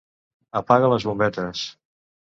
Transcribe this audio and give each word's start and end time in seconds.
Apaga 0.61 0.89
les 0.95 1.07
bombetes. 1.11 1.67